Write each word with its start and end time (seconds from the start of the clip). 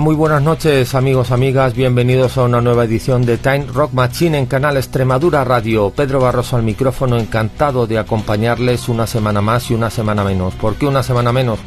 Muy 0.00 0.14
buenas 0.14 0.42
noches 0.42 0.94
amigos, 0.94 1.30
amigas, 1.30 1.74
bienvenidos 1.74 2.36
a 2.38 2.44
una 2.44 2.60
nueva 2.60 2.84
edición 2.84 3.24
de 3.24 3.38
Time 3.38 3.66
Rock 3.72 3.92
Machine 3.92 4.38
en 4.38 4.46
Canal 4.46 4.76
Extremadura 4.76 5.44
Radio. 5.44 5.90
Pedro 5.90 6.20
Barroso 6.20 6.56
al 6.56 6.62
micrófono, 6.62 7.16
encantado 7.16 7.86
de 7.86 7.98
acompañarles 7.98 8.88
una 8.88 9.06
semana 9.06 9.40
más 9.40 9.70
y 9.70 9.74
una 9.74 9.90
semana 9.90 10.22
menos. 10.24 10.54
¿Por 10.54 10.76
qué 10.76 10.86
una 10.86 11.02
semana 11.02 11.32
menos? 11.32 11.58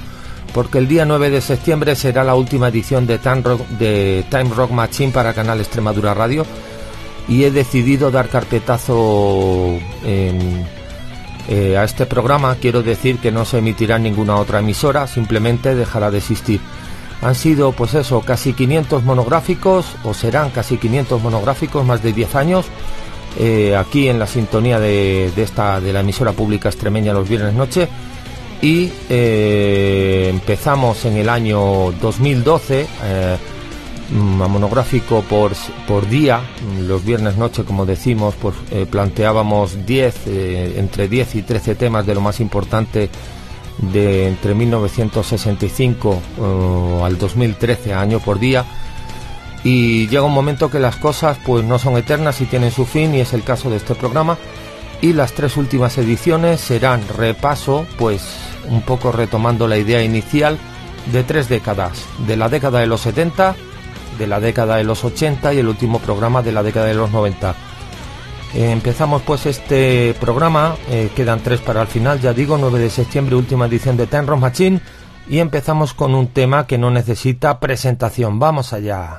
Porque 0.54 0.77
el 0.77 0.88
día 0.88 1.05
9 1.05 1.30
de 1.30 1.41
septiembre 1.41 1.95
será 1.95 2.23
la 2.23 2.35
última 2.35 2.70
edición 2.70 3.05
de 3.05 3.17
Time 3.17 3.41
Rock, 3.41 3.67
de 3.70 4.26
Time 4.30 4.52
Rock 4.55 4.71
Machine 4.71 5.12
para 5.12 5.34
Canal 5.34 5.59
Extremadura 5.59 6.13
Radio 6.13 6.45
y 7.27 7.43
he 7.43 7.52
decidido 7.52 8.12
dar 8.12 8.29
carpetazo 8.29 9.77
eh, 10.04 11.76
a 11.77 11.84
este 11.84 12.05
programa. 12.05 12.55
Quiero 12.55 12.82
decir 12.84 13.18
que 13.18 13.32
no 13.32 13.46
se 13.46 13.57
emitirá 13.57 13.99
ninguna 13.99 14.37
otra 14.37 14.59
emisora, 14.59 15.07
simplemente 15.07 15.76
dejará 15.76 16.12
de 16.12 16.20
existir. 16.20 16.62
Han 17.22 17.36
sido, 17.36 17.72
pues 17.72 17.94
eso, 17.94 18.22
casi 18.22 18.54
500 18.54 19.04
monográficos, 19.04 19.86
o 20.04 20.14
serán 20.14 20.50
casi 20.50 20.77
500 20.77 21.22
monográficos, 21.22 21.86
más 21.86 22.02
de 22.02 22.14
10 22.14 22.36
años, 22.36 22.66
eh, 23.40 23.76
aquí 23.76 24.10
en 24.10 24.18
la 24.20 24.27
sintonía 24.27 24.80
de, 24.80 25.32
esta, 25.38 25.80
de 25.80 25.94
la 25.94 26.02
emisora 26.02 26.32
pública 26.34 26.70
extremeña 26.70 27.14
los 27.14 27.30
viernes 27.30 27.54
noche. 27.54 27.88
Y 28.62 28.92
eh, 29.10 30.27
empezamos 30.30 31.05
en 31.05 31.18
el 31.18 31.30
año 31.30 31.92
2012, 32.02 32.88
eh, 33.04 33.38
a 34.14 34.48
monográfico 34.48 35.22
por, 35.22 35.54
por 35.88 36.08
día, 36.10 36.42
los 36.86 37.05
viernes 37.05 37.38
noche, 37.38 37.64
como 37.64 37.86
decimos, 37.86 38.36
pues 38.42 38.55
planteábamos 38.90 39.86
10, 39.86 40.27
entre 40.76 41.08
10 41.08 41.36
y 41.36 41.42
13 41.44 41.76
temas 41.76 42.05
de 42.05 42.16
lo 42.16 42.20
más 42.20 42.42
importante 42.42 43.10
de 43.82 44.27
entre 44.27 44.54
1965 44.54 46.21
eh, 46.37 47.01
al 47.04 47.18
2013 47.18 47.93
año 47.93 48.20
por 48.20 48.40
día. 48.40 48.65
Y 49.63 50.07
llega 50.07 50.24
un 50.24 50.34
momento 50.34 50.71
que 50.71 50.79
las 50.79 50.96
cosas 50.96 51.37
pues 51.46 51.63
no 51.63 51.77
son 51.77 51.98
eternas 51.98 52.41
y 52.41 52.46
tienen 52.46 52.71
su 52.71 52.85
fin 52.85 53.13
y 53.13 53.20
es 53.20 53.34
el 53.34 53.43
caso 53.43 53.70
de 53.70 53.77
este 53.77 53.96
programa. 53.96 54.37
Y 55.02 55.13
las 55.13 55.34
tres 55.34 55.57
últimas 55.57 55.98
ediciones 55.98 56.62
serán 56.62 57.02
repaso 57.07 57.85
pues 57.98 58.21
un 58.70 58.82
poco 58.82 59.12
retomando 59.12 59.68
la 59.68 59.77
idea 59.77 60.04
inicial 60.04 60.57
de 61.12 61.24
tres 61.24 61.49
décadas 61.49 62.05
de 62.27 62.37
la 62.37 62.49
década 62.49 62.79
de 62.79 62.87
los 62.87 63.02
70 63.02 63.55
de 64.19 64.28
la 64.28 64.40
década 64.40 64.75
de 64.75 64.84
los 64.84 65.03
80 65.03 65.53
y 65.56 65.57
el 65.57 65.68
último 65.68 65.97
programa 65.97 66.44
de 66.44 66.52
la 66.52 66.62
década 66.62 66.85
de 66.85 66.94
los 66.94 67.09
90 67.09 67.56
empezamos 68.53 69.22
pues 69.22 69.46
este 69.46 70.13
programa, 70.19 70.75
eh, 70.90 71.09
quedan 71.16 71.42
tres 71.42 71.62
para 71.62 71.81
el 71.81 71.88
final, 71.88 72.20
ya 72.20 72.34
digo, 72.34 72.58
9 72.58 72.80
de 72.80 72.90
septiembre, 72.90 73.36
última 73.36 73.68
edición 73.68 73.98
de 73.98 74.08
Ten 74.08 74.25
Machine, 74.25 74.81
y 75.30 75.40
empezamos 75.40 75.94
con 75.94 76.16
un 76.16 76.28
tema 76.28 76.68
que 76.68 76.78
no 76.78 76.92
necesita 76.92 77.59
presentación. 77.59 78.40
Vamos 78.40 78.74
allá. 78.74 79.18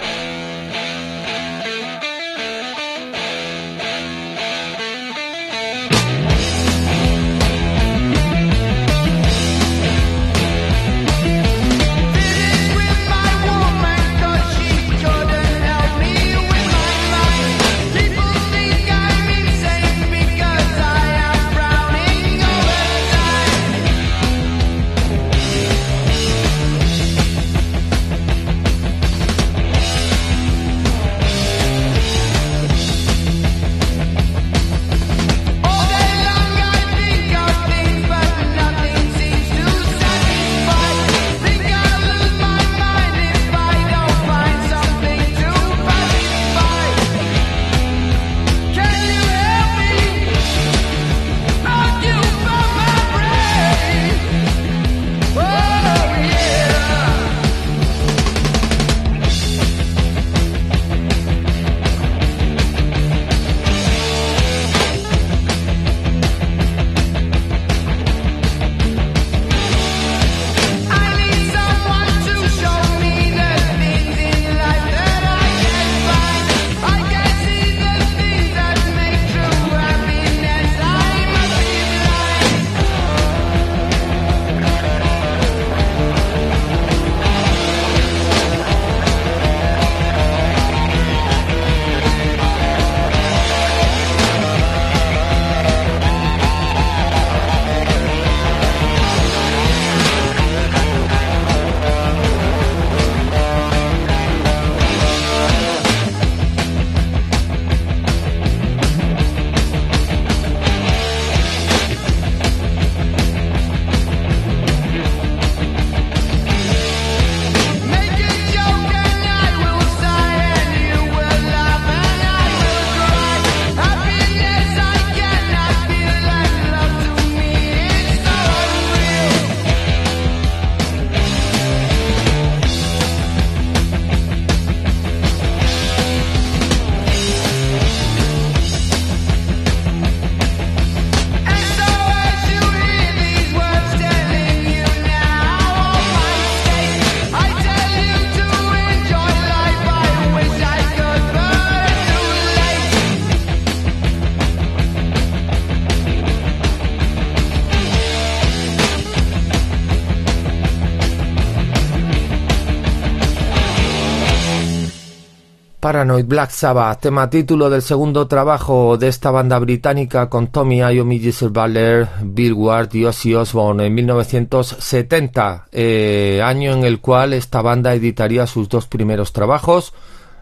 Black 166.25 166.51
Sabbath, 166.51 167.01
tema 167.01 167.31
título 167.31 167.71
del 167.71 167.83
segundo 167.83 168.27
trabajo 168.27 168.97
de 168.97 169.09
esta 169.09 169.31
banda 169.31 169.59
británica 169.59 170.29
con 170.29 170.49
Tommy 170.49 170.79
Iommi, 170.79 171.19
Giselle 171.19 171.53
Butler, 171.53 172.09
Bill 172.23 172.53
Ward 172.53 172.95
y 172.95 173.05
Ozzy 173.05 173.35
Osbourne 173.35 173.87
en 173.87 173.95
1970, 173.95 175.69
eh, 175.73 176.41
año 176.45 176.73
en 176.73 176.85
el 176.85 177.01
cual 177.01 177.33
esta 177.33 177.63
banda 177.63 177.95
editaría 177.95 178.47
sus 178.47 178.69
dos 178.69 178.87
primeros 178.87 179.33
trabajos, 179.33 179.95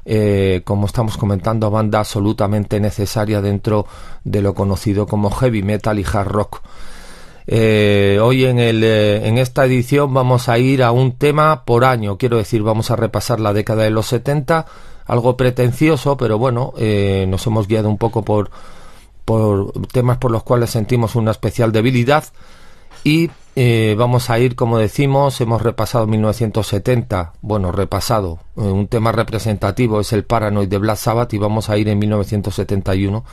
eh, 0.04 0.62
como 0.64 0.86
estamos 0.86 1.16
comentando, 1.16 1.70
banda 1.70 2.00
absolutamente 2.00 2.80
necesaria 2.80 3.40
dentro 3.40 3.86
de 4.24 4.42
lo 4.42 4.54
conocido 4.54 5.06
como 5.06 5.30
heavy 5.30 5.62
metal 5.62 5.98
y 5.98 6.04
hard 6.04 6.28
rock. 6.28 6.62
Eh, 7.46 8.18
hoy 8.22 8.44
en, 8.44 8.58
el, 8.58 8.84
en 8.84 9.38
esta 9.38 9.64
edición 9.64 10.14
vamos 10.14 10.48
a 10.48 10.58
ir 10.58 10.82
a 10.82 10.92
un 10.92 11.18
tema 11.18 11.64
por 11.64 11.84
año, 11.84 12.16
quiero 12.16 12.36
decir, 12.36 12.62
vamos 12.62 12.90
a 12.90 12.96
repasar 12.96 13.40
la 13.40 13.52
década 13.52 13.82
de 13.84 13.90
los 13.90 14.06
70, 14.06 14.66
algo 15.10 15.36
pretencioso, 15.36 16.16
pero 16.16 16.38
bueno, 16.38 16.72
nos 17.26 17.46
hemos 17.46 17.66
guiado 17.66 17.88
un 17.88 17.98
poco 17.98 18.22
por, 18.24 18.50
por 19.24 19.72
temas 19.92 20.18
por 20.18 20.30
los 20.30 20.42
cuales 20.42 20.70
sentimos 20.70 21.14
una 21.14 21.30
especial 21.30 21.72
debilidad 21.72 22.24
y 23.04 23.30
eh, 23.56 23.94
vamos 23.98 24.30
a 24.30 24.38
ir, 24.38 24.54
como 24.54 24.78
decimos, 24.78 25.40
hemos 25.40 25.62
repasado 25.62 26.06
1970, 26.06 27.32
bueno, 27.40 27.72
repasado, 27.72 28.38
eh, 28.56 28.60
un 28.60 28.86
tema 28.86 29.12
representativo 29.12 30.00
es 30.00 30.12
el 30.12 30.24
Paranoid 30.24 30.68
de 30.68 30.78
Black 30.78 30.96
Sabbath 30.96 31.32
y 31.34 31.38
vamos 31.38 31.68
a 31.68 31.76
ir 31.76 31.88
en 31.88 31.98
1971 31.98 33.24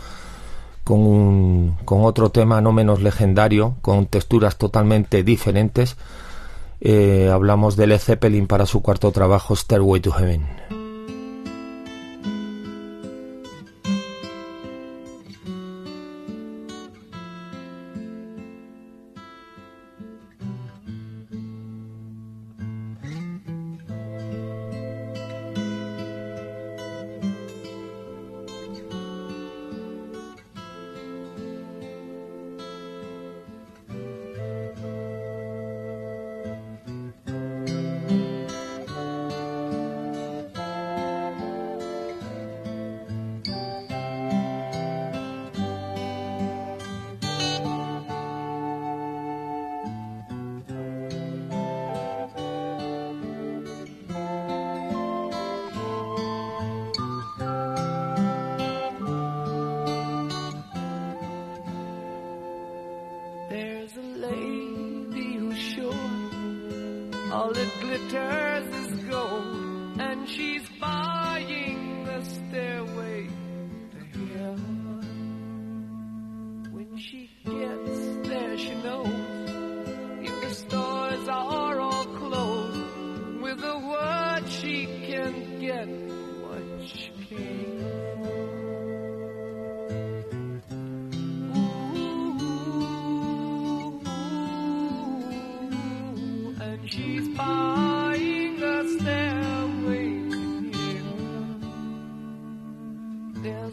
con, 0.84 1.00
un, 1.00 1.78
con 1.86 2.04
otro 2.06 2.30
tema 2.30 2.62
no 2.62 2.72
menos 2.72 3.02
legendario, 3.02 3.76
con 3.82 4.08
texturas 4.08 4.58
totalmente 4.58 5.24
diferentes. 5.24 5.98
Eh, 6.80 7.30
hablamos 7.32 7.76
de 7.76 7.88
Led 7.88 8.00
Zeppelin 8.00 8.48
para 8.48 8.66
su 8.66 8.82
cuarto 8.82 9.12
trabajo, 9.12 9.56
Stairway 9.56 10.00
to 10.00 10.12
Heaven. 10.12 10.77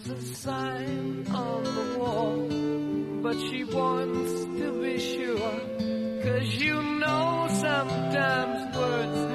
There's 0.02 0.22
a 0.22 0.34
sign 0.34 1.24
on 1.28 1.62
the 1.62 1.98
wall, 2.00 2.48
but 3.22 3.38
she 3.38 3.62
wants 3.62 4.44
to 4.58 4.82
be 4.82 4.98
sure. 4.98 5.60
Cause 6.24 6.54
you 6.56 6.82
know 6.82 7.46
sometimes 7.48 8.76
words 8.76 9.33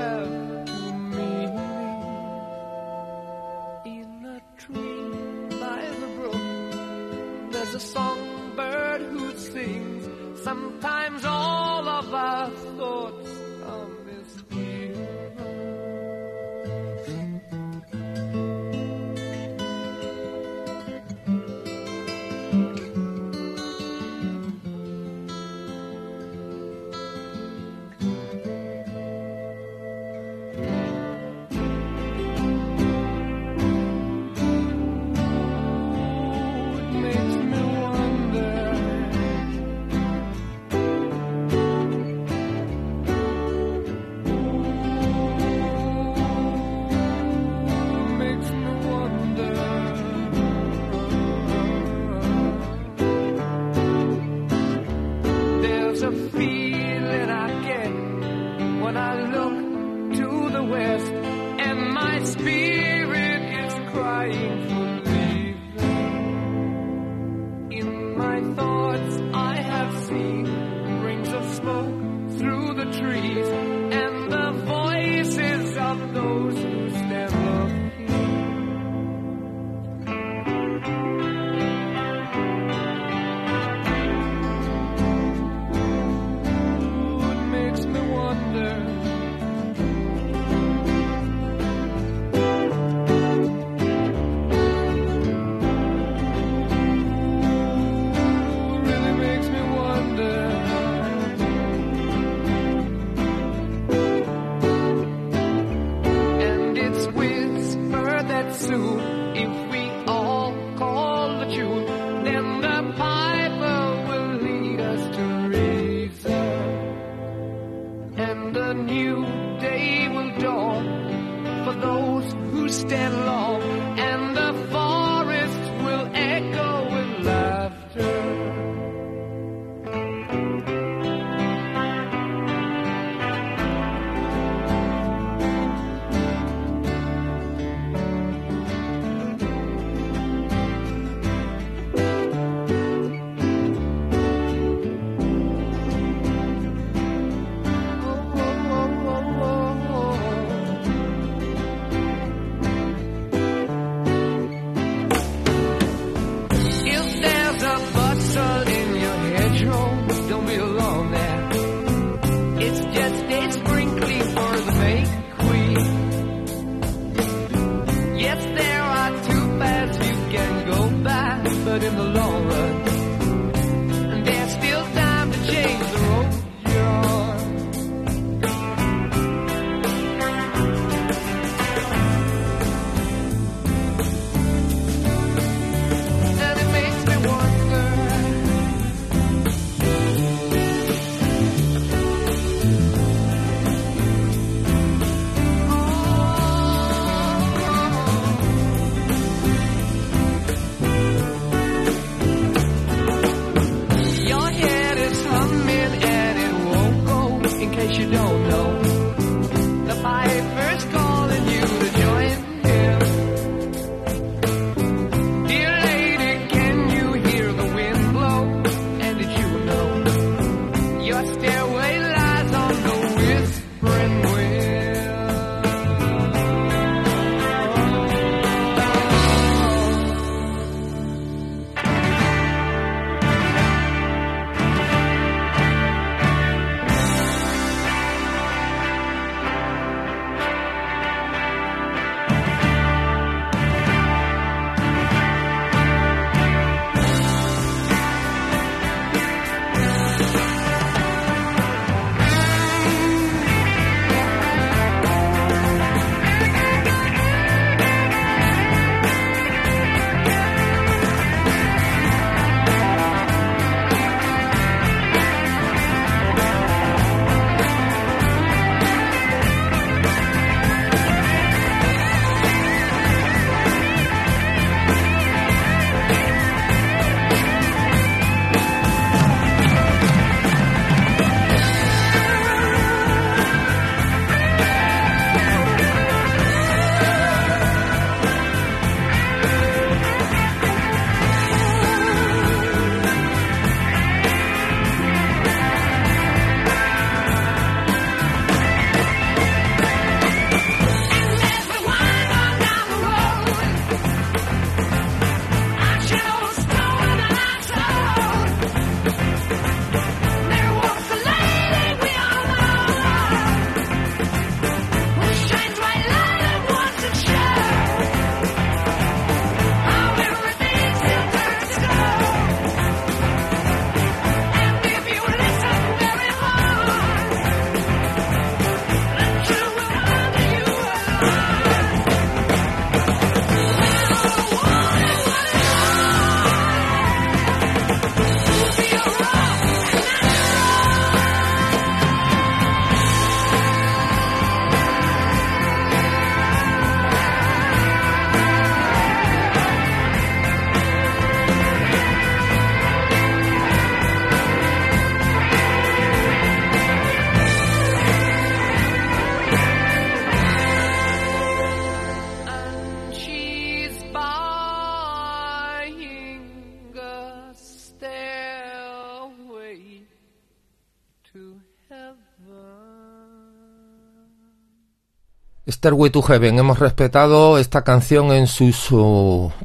Stairway 375.80 376.09
to 376.09 376.21
Heaven. 376.21 376.59
Hemos 376.59 376.80
respetado 376.80 377.57
esta 377.57 377.86
canción 377.86 378.33
en 378.33 378.48
sus 378.48 378.90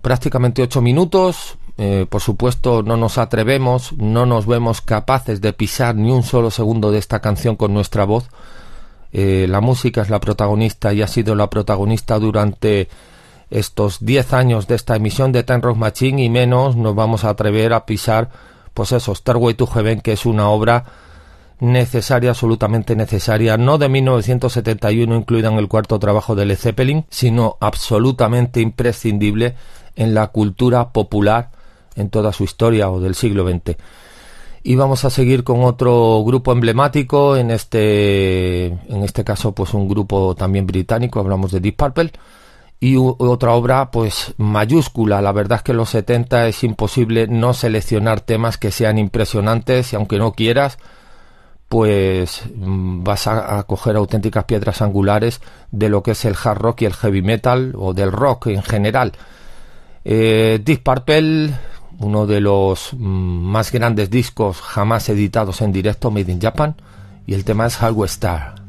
prácticamente 0.00 0.62
ocho 0.62 0.80
minutos. 0.80 1.58
Eh, 1.76 2.06
por 2.08 2.20
supuesto, 2.20 2.84
no 2.84 2.96
nos 2.96 3.18
atrevemos, 3.18 3.94
no 3.94 4.24
nos 4.24 4.46
vemos 4.46 4.80
capaces 4.80 5.40
de 5.40 5.52
pisar 5.52 5.96
ni 5.96 6.12
un 6.12 6.22
solo 6.22 6.52
segundo 6.52 6.92
de 6.92 6.98
esta 6.98 7.18
canción 7.18 7.56
con 7.56 7.74
nuestra 7.74 8.04
voz. 8.04 8.28
Eh, 9.12 9.46
la 9.48 9.60
música 9.60 10.02
es 10.02 10.08
la 10.08 10.20
protagonista 10.20 10.92
y 10.92 11.02
ha 11.02 11.08
sido 11.08 11.34
la 11.34 11.50
protagonista 11.50 12.16
durante 12.20 12.88
estos 13.50 13.98
10 13.98 14.34
años 14.34 14.68
de 14.68 14.76
esta 14.76 14.94
emisión 14.94 15.32
de 15.32 15.42
Time 15.42 15.62
Rock 15.62 15.78
Machine 15.78 16.22
y 16.22 16.30
menos 16.30 16.76
nos 16.76 16.94
vamos 16.94 17.24
a 17.24 17.30
atrever 17.30 17.72
a 17.72 17.86
pisar, 17.86 18.30
pues 18.72 18.92
eso, 18.92 19.16
Stairway 19.16 19.54
to 19.54 19.66
Heaven, 19.66 20.00
que 20.00 20.12
es 20.12 20.26
una 20.26 20.48
obra 20.48 20.84
necesaria, 21.64 22.30
absolutamente 22.30 22.94
necesaria, 22.96 23.56
no 23.56 23.78
de 23.78 23.88
1971 23.88 25.16
incluida 25.16 25.48
en 25.48 25.58
el 25.58 25.68
cuarto 25.68 25.98
trabajo 25.98 26.34
de 26.34 26.46
Led 26.46 26.58
Zeppelin, 26.58 27.04
sino 27.10 27.56
absolutamente 27.60 28.60
imprescindible 28.60 29.54
en 29.96 30.14
la 30.14 30.28
cultura 30.28 30.92
popular 30.92 31.50
en 31.96 32.10
toda 32.10 32.32
su 32.32 32.44
historia 32.44 32.90
o 32.90 33.00
del 33.00 33.14
siglo 33.14 33.48
XX. 33.48 33.76
Y 34.62 34.76
vamos 34.76 35.04
a 35.04 35.10
seguir 35.10 35.44
con 35.44 35.62
otro 35.62 36.22
grupo 36.24 36.52
emblemático, 36.52 37.36
en 37.36 37.50
este, 37.50 38.66
en 38.66 39.02
este 39.02 39.22
caso 39.22 39.52
pues 39.52 39.74
un 39.74 39.88
grupo 39.88 40.34
también 40.34 40.66
británico, 40.66 41.20
hablamos 41.20 41.52
de 41.52 41.60
Deep 41.60 41.76
Purple, 41.76 42.12
y 42.80 42.96
otra 42.96 43.52
obra 43.52 43.90
pues 43.90 44.34
mayúscula. 44.36 45.22
La 45.22 45.32
verdad 45.32 45.56
es 45.56 45.62
que 45.62 45.72
en 45.72 45.78
los 45.78 45.90
70 45.90 46.48
es 46.48 46.64
imposible 46.64 47.26
no 47.28 47.54
seleccionar 47.54 48.20
temas 48.20 48.58
que 48.58 48.70
sean 48.70 48.98
impresionantes 48.98 49.92
y 49.92 49.96
aunque 49.96 50.18
no 50.18 50.32
quieras, 50.32 50.78
pues 51.74 52.44
vas 52.56 53.26
a, 53.26 53.60
coger 53.64 53.96
auténticas 53.96 54.44
piedras 54.44 54.80
angulares 54.80 55.40
de 55.72 55.88
lo 55.88 56.04
que 56.04 56.12
es 56.12 56.24
el 56.24 56.36
hard 56.40 56.58
rock 56.58 56.82
y 56.82 56.84
el 56.84 56.94
heavy 56.94 57.20
metal 57.20 57.74
o 57.76 57.92
del 57.92 58.12
rock 58.12 58.46
en 58.46 58.62
general. 58.62 59.10
Eh, 60.04 60.60
Deep 60.64 60.84
uno 61.98 62.26
de 62.28 62.40
los 62.40 62.90
mm, 62.92 62.96
más 62.96 63.72
grandes 63.72 64.08
discos 64.08 64.60
jamás 64.60 65.08
editados 65.08 65.62
en 65.62 65.72
directo, 65.72 66.12
Made 66.12 66.30
in 66.30 66.40
Japan, 66.40 66.76
y 67.26 67.34
el 67.34 67.44
tema 67.44 67.66
es 67.66 67.74
Hardware 67.74 68.08
Star. 68.08 68.63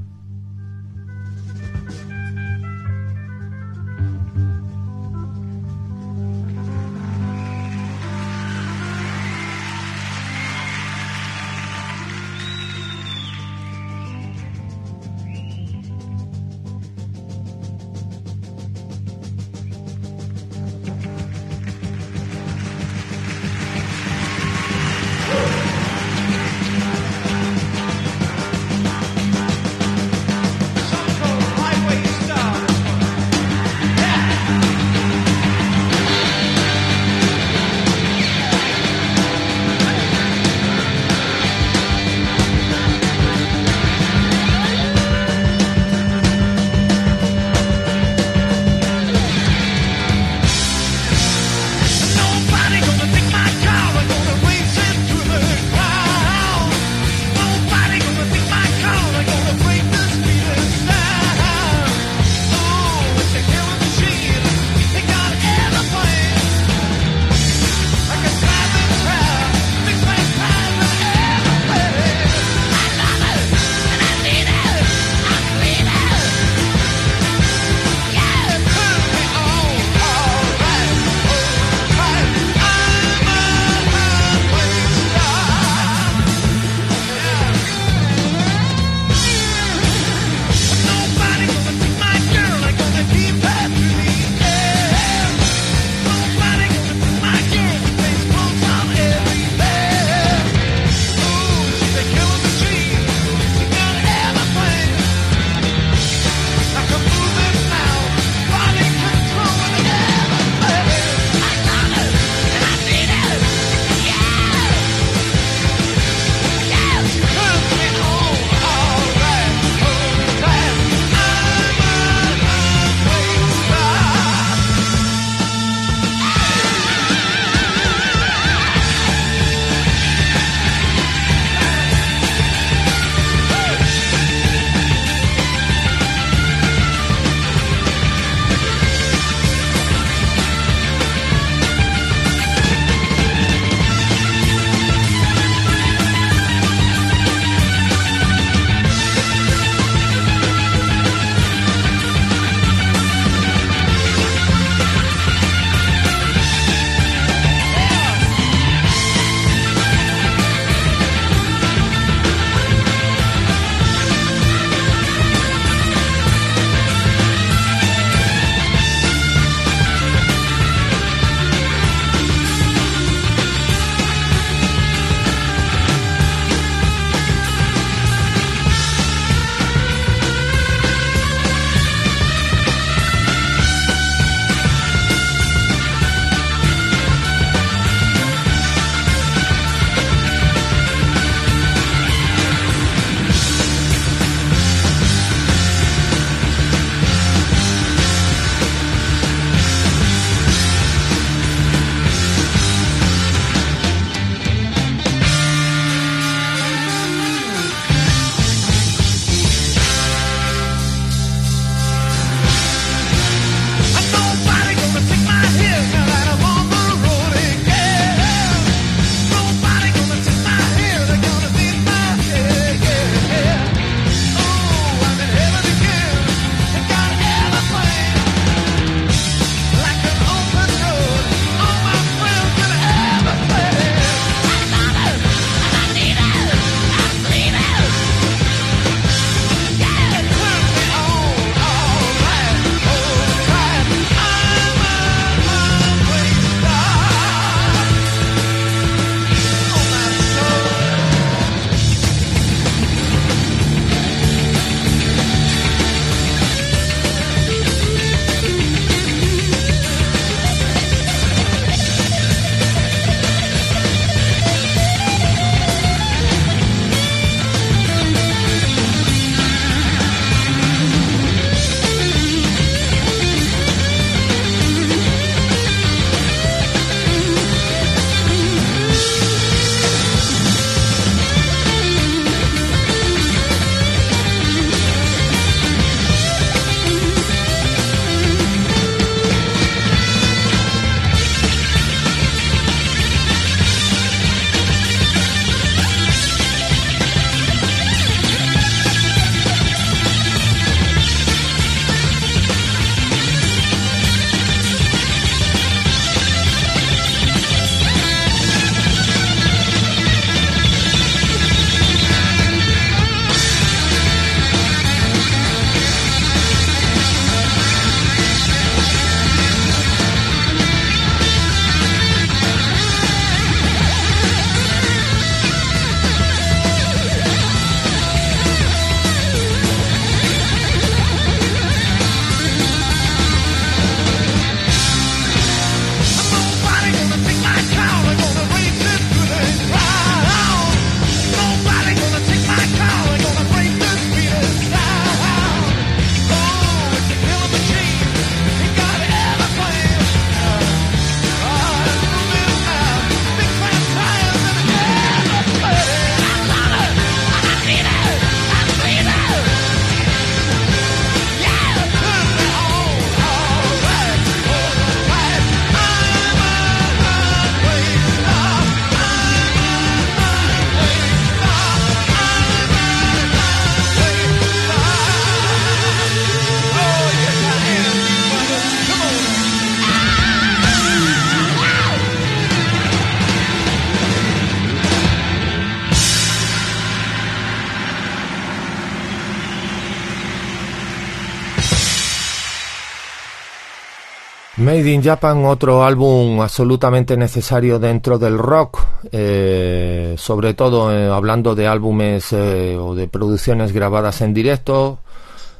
Made 394.75 394.91
in 394.91 395.01
Japan, 395.01 395.45
otro 395.45 395.85
álbum 395.85 396.41
absolutamente 396.41 397.15
necesario 397.15 397.79
dentro 397.79 398.19
del 398.19 398.37
rock, 398.37 398.81
eh, 399.09 400.15
sobre 400.17 400.53
todo 400.53 400.91
eh, 400.91 401.07
hablando 401.07 401.55
de 401.55 401.65
álbumes 401.65 402.33
eh, 402.33 402.75
o 402.77 402.93
de 402.93 403.07
producciones 403.07 403.71
grabadas 403.71 404.19
en 404.19 404.33
directo, 404.33 404.99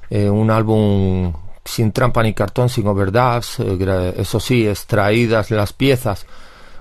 un 0.10 0.52
álbum 0.52 1.32
sin 1.64 1.94
trampa 1.94 2.24
ni 2.24 2.34
cartón, 2.34 2.68
sin 2.68 2.88
overdubs, 2.88 3.62
eso 3.62 4.40
sí, 4.42 4.68
extraídas 4.68 5.50
las 5.50 5.72
piezas 5.72 6.26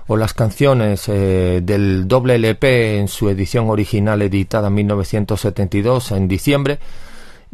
o 0.07 0.17
las 0.17 0.33
canciones 0.33 1.07
del 1.07 2.05
doble 2.05 2.35
LP 2.35 2.99
en 2.99 3.07
su 3.07 3.29
edición 3.29 3.69
original 3.69 4.21
editada 4.21 4.67
en 4.67 4.73
1972 4.75 6.11
en 6.11 6.27
diciembre 6.27 6.79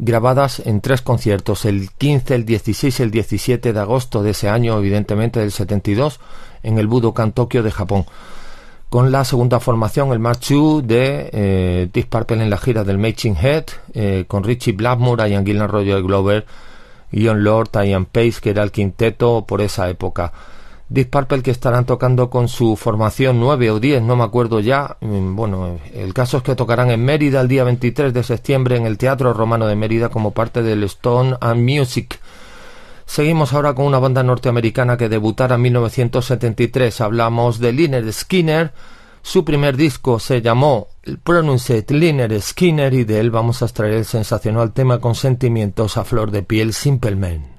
grabadas 0.04 0.60
en 0.66 0.80
tres 0.80 1.00
conciertos, 1.00 1.64
el 1.64 1.90
15, 1.90 2.34
el 2.34 2.44
16 2.44 2.98
y 2.98 3.02
el 3.04 3.10
17 3.12 3.72
de 3.72 3.78
agosto 3.78 4.24
de 4.24 4.30
ese 4.30 4.48
año, 4.48 4.76
evidentemente 4.76 5.38
del 5.38 5.52
72, 5.52 6.18
en 6.64 6.78
el 6.78 6.88
Budokan 6.88 7.30
Tokio 7.30 7.62
de 7.62 7.70
Japón. 7.70 8.04
Con 8.88 9.12
la 9.12 9.24
segunda 9.24 9.60
formación, 9.60 10.12
el 10.12 10.18
March 10.18 10.48
2 10.50 10.86
de 10.86 11.30
eh, 11.32 11.88
Deep 11.92 12.30
en 12.30 12.50
la 12.50 12.58
gira 12.58 12.82
del 12.82 12.98
Machine 12.98 13.38
Head, 13.40 13.64
eh, 13.94 14.24
con 14.26 14.42
Richie 14.42 14.72
Blackmore, 14.72 15.30
Ian 15.30 15.46
Gillan, 15.46 15.68
Roger 15.68 16.02
Glover, 16.02 16.46
Ian 17.12 17.44
Lord, 17.44 17.70
Ian 17.72 18.06
Pace, 18.06 18.40
que 18.42 18.50
era 18.50 18.64
el 18.64 18.72
quinteto 18.72 19.44
por 19.46 19.60
esa 19.60 19.88
época. 19.88 20.32
Deep 20.92 21.08
Purple 21.08 21.42
que 21.42 21.50
estarán 21.50 21.86
tocando 21.86 22.28
con 22.28 22.48
su 22.48 22.76
formación 22.76 23.40
9 23.40 23.70
o 23.70 23.80
10, 23.80 24.02
no 24.02 24.14
me 24.14 24.24
acuerdo 24.24 24.60
ya. 24.60 24.98
Mm, 25.00 25.34
Bueno, 25.34 25.78
el 25.94 26.12
caso 26.12 26.36
es 26.36 26.42
que 26.42 26.54
tocarán 26.54 26.90
en 26.90 27.02
Mérida 27.02 27.40
el 27.40 27.48
día 27.48 27.64
23 27.64 28.12
de 28.12 28.22
septiembre 28.22 28.76
en 28.76 28.84
el 28.84 28.98
Teatro 28.98 29.32
Romano 29.32 29.66
de 29.66 29.74
Mérida 29.74 30.10
como 30.10 30.32
parte 30.32 30.62
del 30.62 30.84
Stone 30.84 31.36
and 31.40 31.62
Music. 31.62 32.20
Seguimos 33.06 33.54
ahora 33.54 33.74
con 33.74 33.86
una 33.86 34.00
banda 34.00 34.22
norteamericana 34.22 34.98
que 34.98 35.08
debutara 35.08 35.54
en 35.54 35.62
1973. 35.62 37.00
Hablamos 37.00 37.58
de 37.58 37.72
Lynyrd 37.72 38.12
Skinner. 38.12 38.72
Su 39.22 39.46
primer 39.46 39.78
disco 39.78 40.18
se 40.18 40.42
llamó 40.42 40.88
Pronunciate 41.24 41.94
Lynyrd 41.94 42.38
Skinner 42.42 42.92
y 42.92 43.04
de 43.04 43.18
él 43.20 43.30
vamos 43.30 43.62
a 43.62 43.64
extraer 43.64 43.94
el 43.94 44.04
sensacional 44.04 44.72
tema 44.74 44.98
con 44.98 45.14
sentimientos 45.14 45.96
a 45.96 46.04
flor 46.04 46.30
de 46.30 46.42
piel 46.42 46.74
Simple 46.74 47.16
Man. 47.16 47.51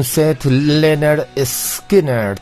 Pronunciat 0.00 0.44
Leonard 0.46 1.26
Skinner, 1.44 2.38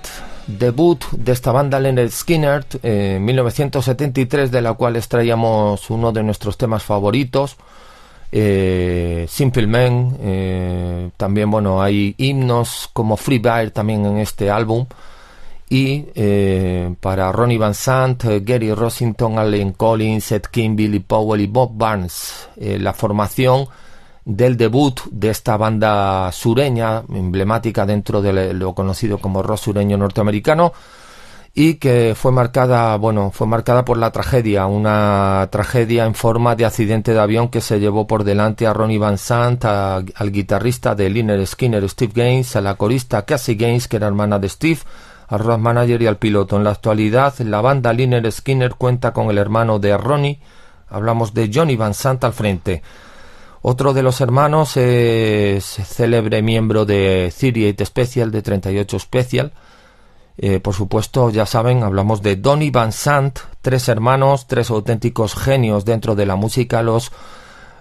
debut 0.46 1.04
de 1.10 1.32
esta 1.32 1.50
banda 1.50 1.80
Leonard 1.80 2.10
Skinner 2.10 2.64
en 2.84 3.24
1973, 3.24 4.52
de 4.52 4.62
la 4.62 4.74
cual 4.74 4.94
extraíamos 4.94 5.90
uno 5.90 6.12
de 6.12 6.22
nuestros 6.22 6.56
temas 6.56 6.84
favoritos, 6.84 7.56
eh, 8.30 9.26
Simple 9.28 9.66
Man. 9.66 10.16
eh, 10.20 11.10
también, 11.16 11.50
bueno, 11.50 11.82
hay 11.82 12.14
himnos 12.16 12.90
como 12.92 13.16
Free 13.16 13.40
Bear 13.40 13.72
también 13.72 14.06
en 14.06 14.18
este 14.18 14.52
álbum. 14.52 14.86
Y 15.68 16.04
eh, 16.14 16.94
para 17.00 17.32
Ronnie 17.32 17.58
Van 17.58 17.74
Sant, 17.74 18.22
Gary 18.42 18.72
Rossington, 18.72 19.36
Allen 19.36 19.72
Collins, 19.72 20.30
Ed 20.30 20.42
King, 20.42 20.76
Billy 20.76 21.00
Powell 21.00 21.40
y 21.40 21.48
Bob 21.48 21.72
Barnes, 21.74 22.48
la 22.56 22.92
formación 22.92 23.66
del 24.28 24.58
debut 24.58 25.00
de 25.10 25.30
esta 25.30 25.56
banda 25.56 26.30
sureña, 26.32 27.02
emblemática 27.08 27.86
dentro 27.86 28.20
de 28.20 28.52
lo 28.52 28.74
conocido 28.74 29.16
como 29.16 29.42
rock 29.42 29.56
sureño 29.58 29.96
norteamericano, 29.96 30.74
y 31.54 31.74
que 31.76 32.14
fue 32.14 32.30
marcada, 32.30 32.94
bueno, 32.96 33.30
fue 33.32 33.46
marcada 33.46 33.86
por 33.86 33.96
la 33.96 34.12
tragedia, 34.12 34.66
una 34.66 35.48
tragedia 35.50 36.04
en 36.04 36.14
forma 36.14 36.54
de 36.56 36.66
accidente 36.66 37.14
de 37.14 37.20
avión 37.20 37.48
que 37.48 37.62
se 37.62 37.80
llevó 37.80 38.06
por 38.06 38.22
delante 38.22 38.66
a 38.66 38.74
Ronnie 38.74 38.98
Van 38.98 39.16
Sant, 39.16 39.64
a- 39.64 39.96
al 39.96 40.30
guitarrista 40.30 40.94
de 40.94 41.08
Liner 41.08 41.44
Skinner 41.46 41.88
Steve 41.88 42.12
Gaines, 42.14 42.54
a 42.54 42.60
la 42.60 42.74
corista 42.74 43.24
Cassie 43.24 43.54
Gaines, 43.54 43.88
que 43.88 43.96
era 43.96 44.08
hermana 44.08 44.38
de 44.38 44.50
Steve, 44.50 44.80
al 45.28 45.38
road 45.38 45.58
manager 45.58 46.02
y 46.02 46.06
al 46.06 46.18
piloto. 46.18 46.56
En 46.58 46.64
la 46.64 46.70
actualidad, 46.72 47.32
la 47.38 47.62
banda 47.62 47.94
Liner 47.94 48.30
Skinner 48.30 48.74
cuenta 48.74 49.14
con 49.14 49.30
el 49.30 49.38
hermano 49.38 49.78
de 49.78 49.96
Ronnie, 49.96 50.40
hablamos 50.90 51.32
de 51.32 51.50
Johnny 51.52 51.76
Van 51.76 51.94
Sant 51.94 52.22
al 52.24 52.34
frente. 52.34 52.82
Otro 53.62 53.92
de 53.92 54.02
los 54.02 54.20
hermanos 54.20 54.76
es 54.76 55.64
célebre 55.64 56.42
miembro 56.42 56.84
de 56.84 57.32
38 57.36 57.84
Special, 57.84 58.30
de 58.30 58.42
38 58.42 58.98
Special. 58.98 59.52
Eh, 60.40 60.60
por 60.60 60.74
supuesto, 60.74 61.30
ya 61.30 61.46
saben, 61.46 61.82
hablamos 61.82 62.22
de 62.22 62.36
Donny 62.36 62.70
Van 62.70 62.92
Sant, 62.92 63.40
tres 63.60 63.88
hermanos, 63.88 64.46
tres 64.46 64.70
auténticos 64.70 65.34
genios 65.34 65.84
dentro 65.84 66.14
de 66.14 66.26
la 66.26 66.36
música. 66.36 66.82
Los, 66.82 67.10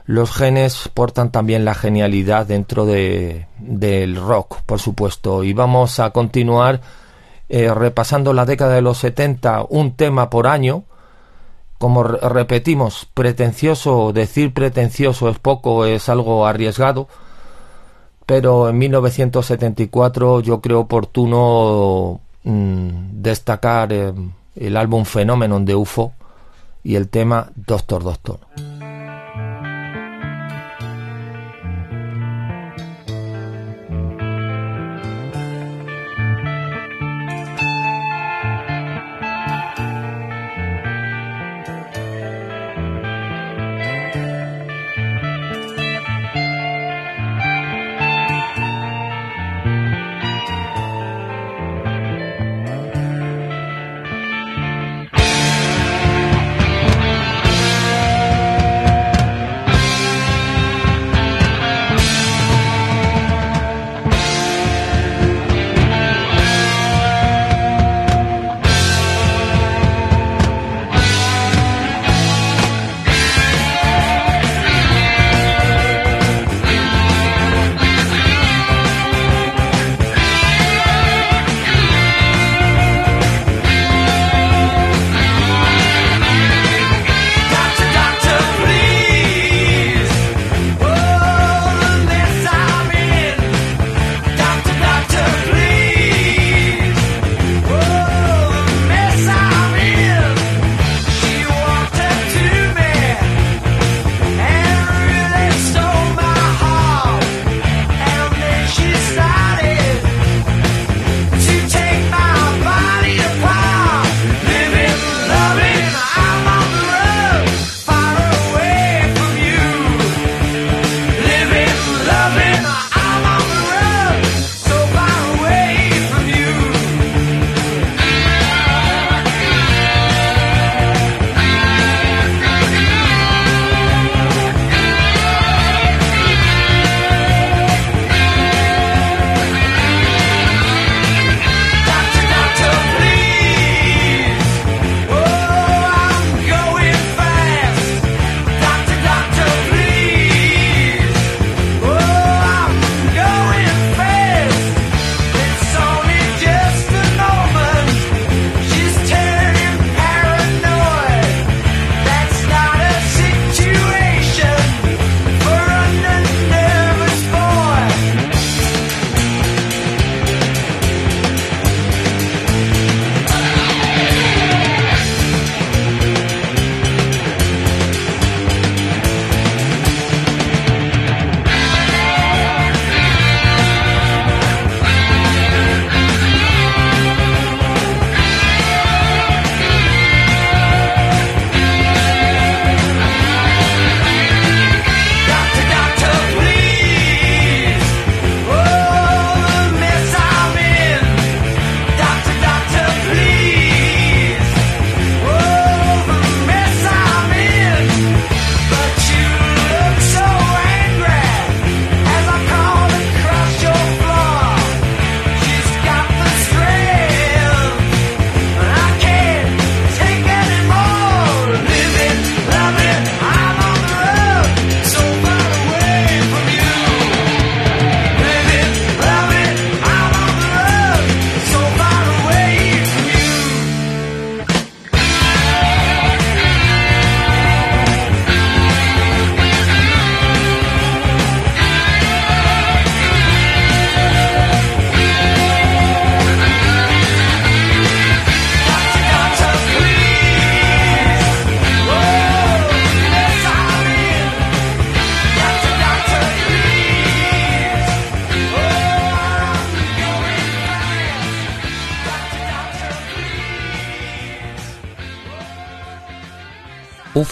los 0.06 0.32
genes 0.32 0.90
portan 0.92 1.32
también 1.32 1.66
la 1.66 1.76
genialidad 1.76 2.48
dentro 2.48 2.88
de, 2.88 3.46
del 3.60 4.16
rock, 4.16 4.62
por 4.66 4.80
supuesto. 4.80 5.44
Y 5.44 5.54
vamos 5.54 6.00
a 6.00 6.10
continuar 6.10 6.82
eh, 7.48 7.72
repasando 7.72 8.34
la 8.34 8.46
década 8.46 8.74
de 8.74 8.82
los 8.82 8.98
70, 8.98 9.68
un 9.70 9.96
tema 9.96 10.32
por 10.32 10.48
año. 10.48 10.86
Como 11.78 12.04
re- 12.04 12.20
repetimos, 12.30 13.08
pretencioso, 13.14 14.12
decir 14.14 14.54
pretencioso 14.54 15.30
es 15.30 15.38
poco, 15.40 15.86
es 15.86 16.10
algo 16.10 16.46
arriesgado, 16.48 17.08
pero 18.26 18.70
en 18.70 18.78
1974 18.80 20.40
yo 20.42 20.60
creo 20.60 20.82
oportuno 20.82 22.20
mm, 22.44 22.90
destacar 23.22 23.94
eh, 23.94 24.14
el 24.56 24.76
álbum 24.76 25.06
Phenomenon 25.06 25.66
de 25.66 25.76
UFO 25.76 26.14
y 26.84 26.96
el 26.96 27.10
tema 27.10 27.52
Doctor. 27.56 28.04
Doctor, 28.04 28.40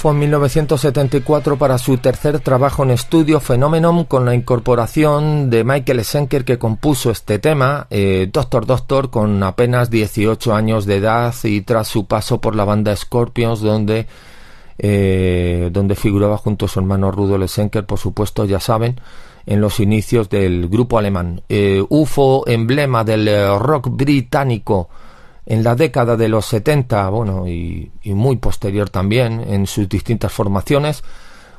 UFO 0.06 0.12
en 0.12 0.20
1974 0.20 1.58
para 1.58 1.80
su 1.80 1.98
tercer 1.98 2.40
trabajo 2.40 2.84
en 2.84 2.92
estudio 2.92 3.40
Phenomenon 3.40 4.04
con 4.04 4.24
la 4.24 4.36
incorporación 4.36 5.50
de 5.50 5.64
Michael 5.64 6.06
Schenker 6.06 6.46
que 6.46 6.60
compuso 6.60 7.10
este 7.10 7.40
tema, 7.40 7.88
eh, 7.90 8.30
Doctor 8.32 8.68
Doctor 8.68 9.10
con 9.10 9.42
apenas 9.42 9.90
18 9.90 10.54
años 10.54 10.86
de 10.86 10.98
edad 10.98 11.34
y 11.44 11.62
tras 11.62 11.88
su 11.88 12.06
paso 12.06 12.40
por 12.40 12.56
la 12.56 12.66
banda 12.66 12.96
Scorpions 12.96 13.62
donde, 13.62 14.06
eh, 14.78 15.70
donde 15.72 15.96
figuraba 15.96 16.38
junto 16.38 16.68
a 16.68 16.70
su 16.70 16.80
hermano 16.80 17.10
Rudolf 17.10 17.50
Schenker, 17.50 17.88
por 17.88 17.98
supuesto 17.98 18.46
ya 18.46 18.60
saben, 18.60 19.00
en 19.48 19.60
los 19.60 19.80
inicios 19.80 20.30
del 20.30 20.70
grupo 20.70 21.00
alemán. 21.00 21.42
Eh, 21.50 21.84
UFO, 21.90 22.44
emblema 22.46 23.04
del 23.04 23.28
rock 23.58 23.90
británico 23.90 24.88
en 25.46 25.64
la 25.64 25.76
década 25.76 26.18
de 26.18 26.28
los 26.28 26.46
70, 26.46 27.10
bueno, 27.10 27.48
y, 27.48 27.92
y, 28.02 28.14
muy 28.14 28.38
posterior 28.38 28.90
también, 28.90 29.42
en 29.48 29.68
sus 29.68 29.88
distintas 29.88 30.32
formaciones. 30.32 31.04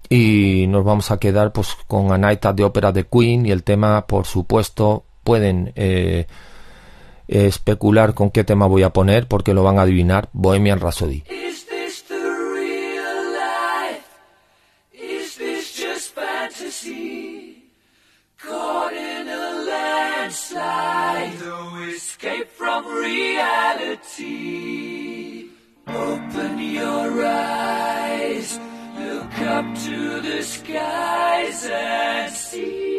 y 0.09 0.65
nos 0.67 0.83
vamos 0.83 1.11
a 1.11 1.17
quedar 1.17 1.51
pues 1.51 1.75
con 1.87 2.11
A 2.11 2.17
Night 2.17 2.45
at 2.45 2.55
the 2.55 2.63
Opera 2.63 2.91
de 2.91 3.05
Queen 3.05 3.45
y 3.45 3.51
el 3.51 3.63
tema 3.63 4.07
por 4.07 4.25
supuesto 4.25 5.03
pueden 5.23 5.71
eh, 5.75 6.25
especular 7.27 8.13
con 8.13 8.31
qué 8.31 8.43
tema 8.43 8.67
voy 8.67 8.83
a 8.83 8.91
poner 8.91 9.27
porque 9.27 9.53
lo 9.53 9.63
van 9.63 9.79
a 9.79 9.83
adivinar. 9.83 10.29
Bohemian 10.33 10.79
Rhapsody. 10.79 11.23
Open 25.87 26.59
your 26.59 27.23
eyes, 27.23 28.59
look 28.99 29.39
up 29.39 29.65
to 29.85 30.19
the 30.19 30.43
skies 30.43 31.65
and 31.71 32.33
see. 32.33 32.96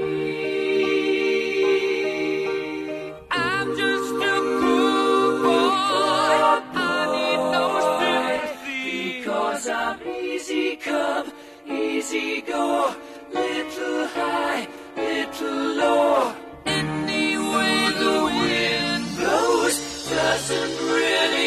Go. 12.59 12.95
Little 13.33 14.07
high, 14.17 14.67
little 14.97 15.63
low. 15.81 16.35
Any 16.67 17.29
way 17.53 17.77
the 18.03 18.17
wind 18.39 19.05
blows 19.17 19.77
doesn't 20.11 20.75
really 20.95 21.38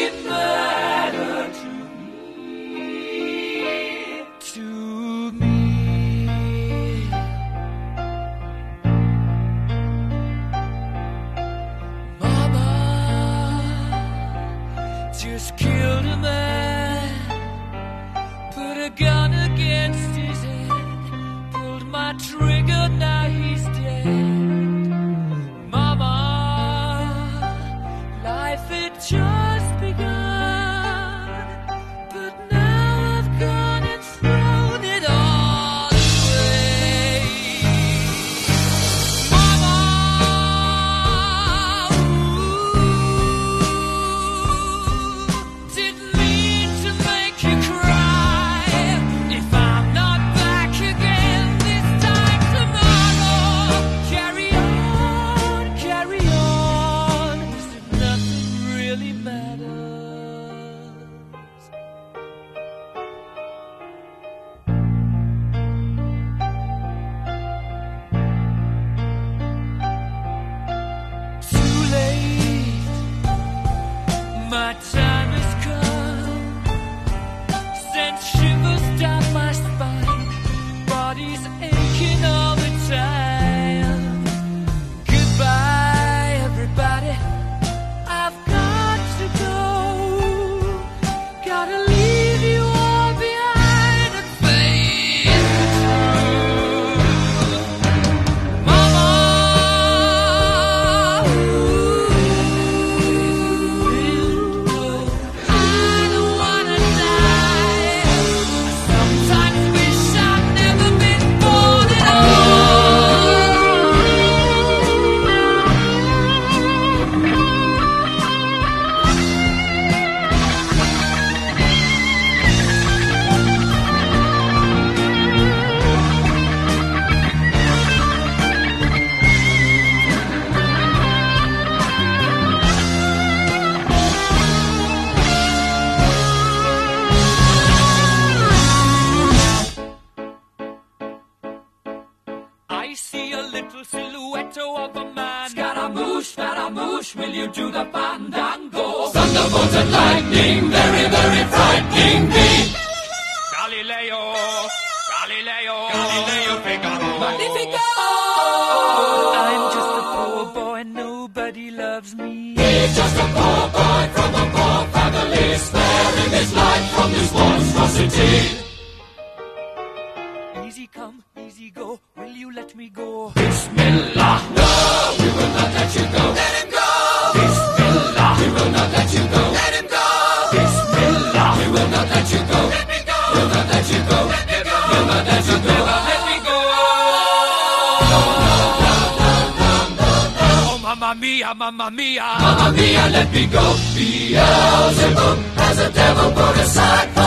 a 196.44 197.21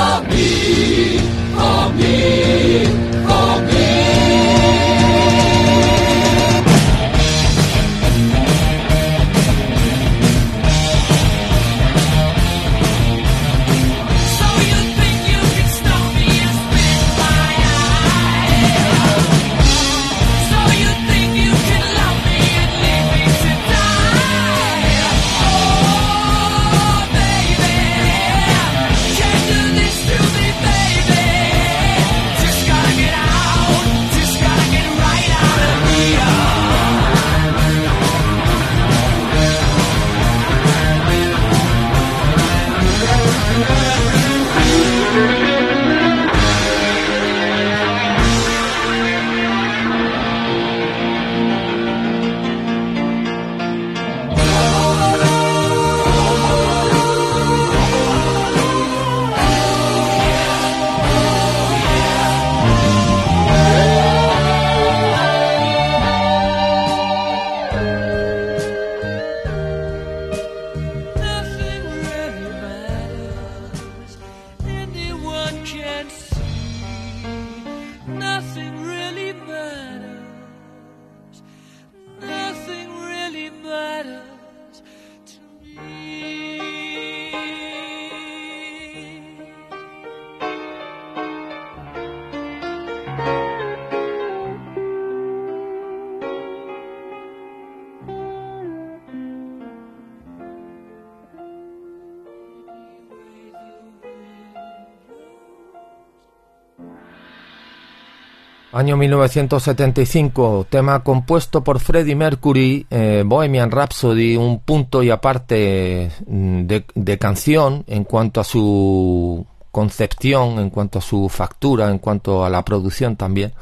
Año 108.85 108.97
1975, 108.97 110.67
tema 110.69 111.03
compuesto 111.03 111.63
por 111.63 111.79
Freddie 111.79 112.15
Mercury, 112.15 112.85
eh, 112.91 113.23
Bohemian 113.25 113.71
Rhapsody, 113.71 114.37
un 114.37 114.59
punto 114.59 115.01
y 115.01 115.09
aparte 115.09 116.11
mm, 116.27 116.67
de, 116.93 117.17
canción 117.17 117.83
en 117.87 118.03
cuanto 118.03 118.41
a 118.41 118.43
su 118.43 119.43
concepción, 119.71 120.59
en 120.59 120.69
cuanto 120.69 120.99
a 120.99 121.01
su 121.01 121.29
factura, 121.29 121.89
en 121.89 121.97
cuanto 121.97 122.45
a 122.45 122.49
la 122.51 122.63
producción 122.63 123.15
también. 123.15 123.53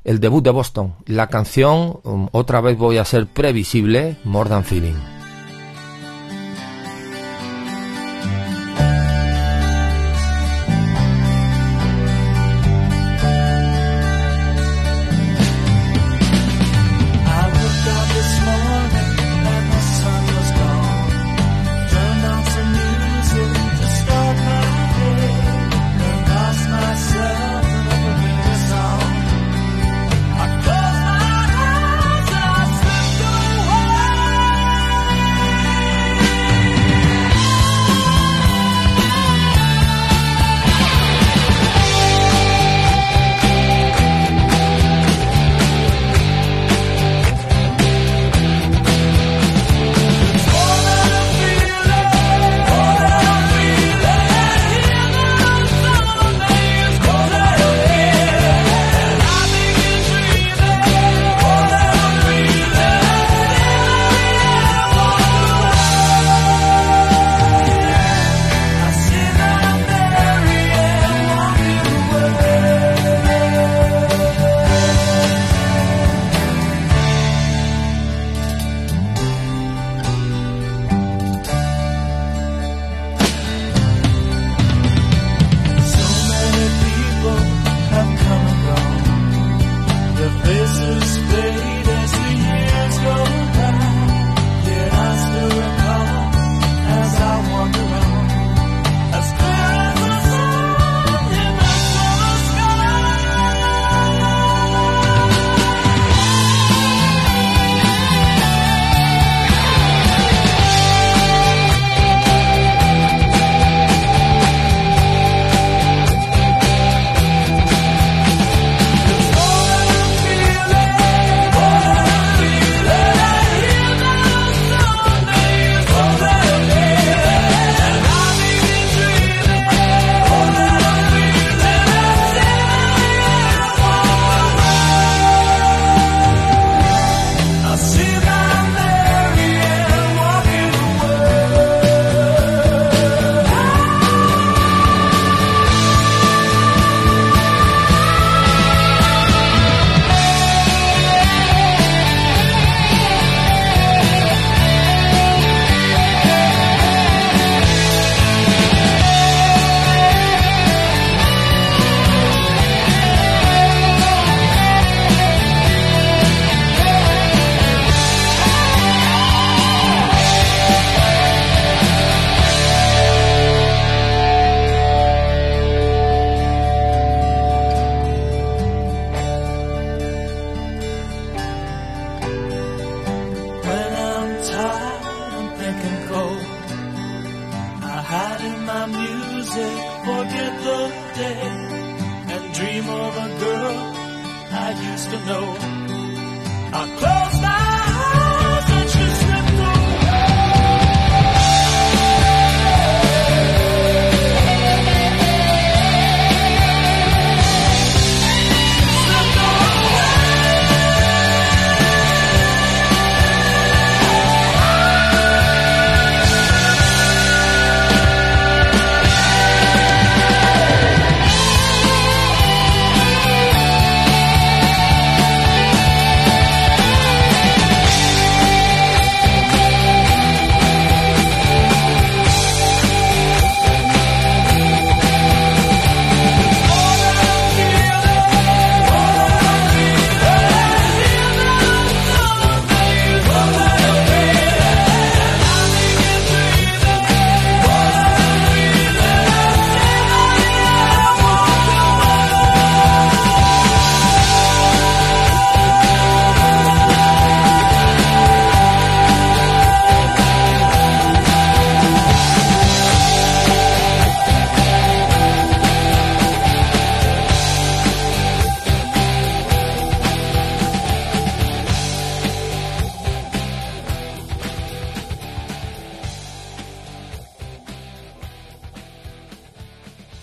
el 0.09 0.21
debut 0.21 0.43
de 0.43 0.51
Boston. 0.51 0.95
La 1.05 1.27
canción, 1.27 2.01
um, 2.03 2.29
otra 2.33 2.63
vez 2.63 2.79
voy 2.79 2.97
a 2.97 3.05
ser 3.05 3.27
previsible, 3.27 4.17
More 4.25 4.49
Than 4.49 4.65
Feeling. 4.65 5.18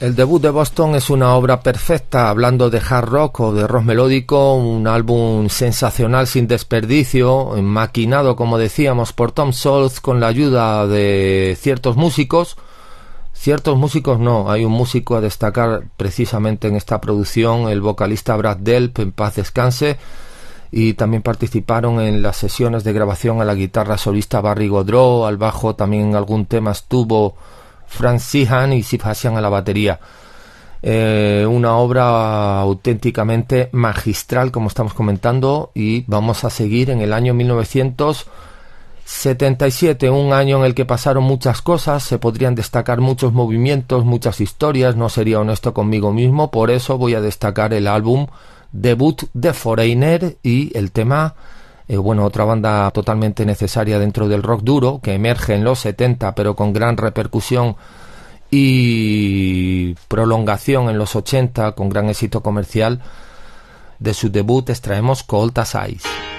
El 0.05 0.15
debut 0.15 0.39
de 0.39 0.51
Boston 0.51 0.93
es 0.93 1.09
una 1.09 1.33
obra 1.33 1.61
perfecta, 1.61 2.29
hablando 2.29 2.69
de 2.69 2.77
hard 2.77 3.09
rock 3.09 3.39
o 3.39 3.53
de 3.53 3.65
rock 3.65 3.85
melódico, 3.85 4.53
un 4.53 4.85
álbum 4.85 5.49
sensacional 5.49 6.27
sin 6.27 6.45
desperdicio, 6.45 7.55
maquinado, 7.63 8.35
como 8.35 8.59
decíamos, 8.59 9.13
por 9.13 9.31
Tom 9.31 9.51
Scholz 9.51 10.01
con 10.01 10.19
la 10.19 10.27
ayuda 10.27 10.85
de 10.85 11.57
ciertos 11.59 11.95
músicos. 11.95 12.55
Ciertos 13.33 13.79
músicos 13.79 14.19
no, 14.19 14.51
hay 14.51 14.63
un 14.63 14.73
músico 14.73 15.15
a 15.15 15.21
destacar 15.21 15.85
precisamente 15.97 16.67
en 16.67 16.75
esta 16.75 17.01
producción, 17.01 17.67
el 17.69 17.81
vocalista 17.81 18.35
Brad 18.35 18.57
Delp, 18.57 18.99
en 18.99 19.11
paz 19.11 19.37
descanse, 19.37 19.97
y 20.69 20.93
también 20.93 21.23
participaron 21.23 21.99
en 21.99 22.21
las 22.21 22.37
sesiones 22.37 22.83
de 22.83 22.93
grabación 22.93 23.41
a 23.41 23.45
la 23.45 23.55
guitarra 23.55 23.97
solista 23.97 24.39
Barry 24.39 24.67
Godreau, 24.67 25.25
al 25.25 25.37
bajo 25.37 25.73
también 25.73 26.15
algún 26.15 26.45
tema 26.45 26.73
estuvo 26.73 27.33
Frank 27.87 28.19
Sihan 28.19 28.73
y 28.73 28.83
Sif 28.83 29.05
Hasian 29.05 29.37
a 29.37 29.41
la 29.41 29.49
batería. 29.49 29.99
Eh, 30.87 31.47
una 31.49 31.77
obra 31.77 32.59
auténticamente 32.59 33.69
magistral, 33.71 34.51
como 34.51 34.67
estamos 34.67 34.93
comentando, 34.93 35.71
y 35.73 36.03
vamos 36.05 36.43
a 36.43 36.51
seguir 36.51 36.91
en 36.91 37.01
el 37.01 37.11
año 37.11 37.33
1977, 37.33 40.11
un 40.11 40.31
año 40.31 40.59
en 40.59 40.65
el 40.65 40.75
que 40.75 40.85
pasaron 40.85 41.23
muchas 41.23 41.63
cosas, 41.63 42.03
se 42.03 42.19
podrían 42.19 42.53
destacar 42.53 43.01
muchos 43.01 43.33
movimientos, 43.33 44.05
muchas 44.05 44.39
historias, 44.41 44.95
no 44.95 45.09
sería 45.09 45.39
honesto 45.39 45.73
conmigo 45.73 46.13
mismo, 46.13 46.51
por 46.51 46.69
eso 46.69 46.99
voy 46.99 47.15
a 47.15 47.21
destacar 47.21 47.73
el 47.73 47.87
álbum 47.87 48.27
debut 48.71 49.23
de 49.33 49.53
Foreigner 49.53 50.37
y 50.43 50.77
el 50.77 50.91
tema 50.91 51.33
eh, 51.87 51.97
bueno, 51.97 52.25
otra 52.25 52.45
banda 52.45 52.89
totalmente 52.91 53.45
necesaria 53.45 53.99
dentro 53.99 54.27
del 54.27 54.43
rock 54.43 54.61
duro, 54.61 54.99
que 55.01 55.13
emerge 55.13 55.53
en 55.53 55.63
los 55.63 55.79
70, 55.79 56.33
pero 56.33 56.55
con 56.55 56.73
gran 56.73 56.97
repercusión 56.97 57.75
y 58.49 59.93
prolongación 60.07 60.89
en 60.89 60.97
los 60.97 61.15
80, 61.15 61.73
con 61.73 61.89
gran 61.89 62.09
éxito 62.09 62.41
comercial. 62.41 63.01
De 63.99 64.13
su 64.13 64.29
debut 64.29 64.69
extraemos 64.69 65.23
Cold 65.23 65.57
as 65.59 65.77
Ice. 65.89 66.34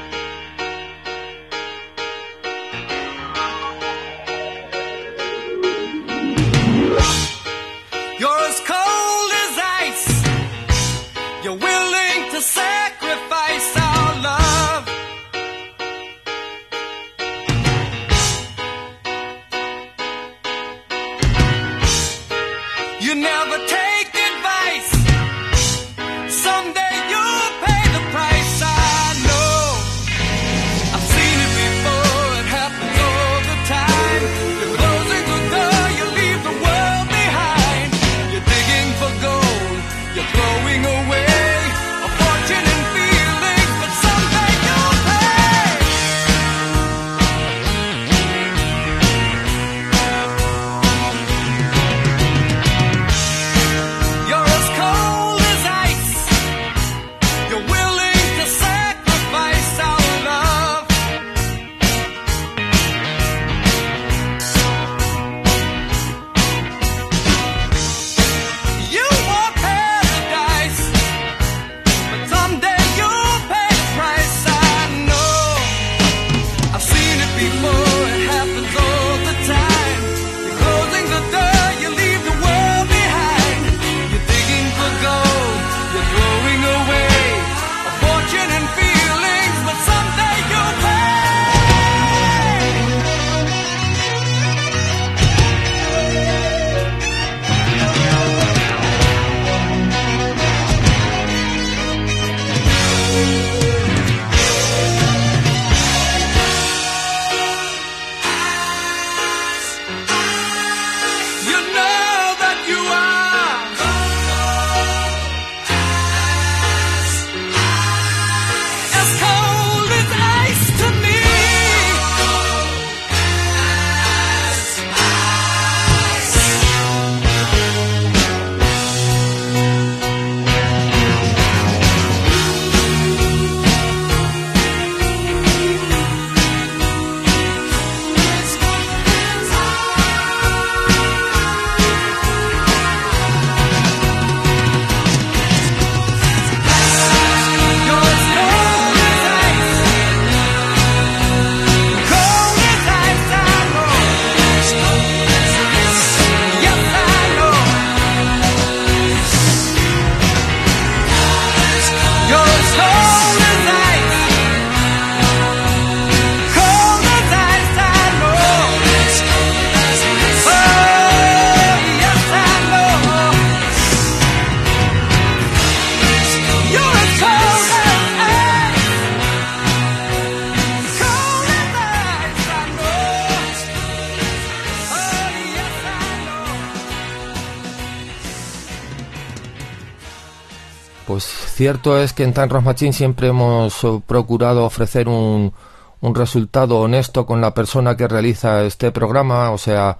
Cierto 191.66 191.98
es 191.98 192.12
que 192.12 192.22
en 192.22 192.32
Time 192.32 192.46
Rock 192.46 192.62
Machine 192.62 192.92
siempre 192.92 193.26
hemos 193.26 193.82
eh, 193.82 194.00
procurado 194.06 194.64
ofrecer 194.64 195.08
un, 195.08 195.52
un 196.00 196.14
resultado 196.14 196.78
honesto 196.78 197.26
con 197.26 197.40
la 197.40 197.54
persona 197.54 197.96
que 197.96 198.06
realiza 198.06 198.62
este 198.62 198.92
programa, 198.92 199.50
o 199.50 199.58
sea, 199.58 199.98